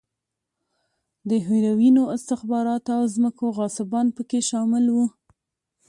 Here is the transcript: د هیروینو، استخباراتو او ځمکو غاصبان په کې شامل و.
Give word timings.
د 1.29 1.31
هیروینو، 1.47 2.03
استخباراتو 2.15 2.91
او 2.97 3.03
ځمکو 3.15 3.45
غاصبان 3.57 4.07
په 4.15 4.21
کې 4.29 4.39
شامل 4.49 4.85
و. 4.95 4.97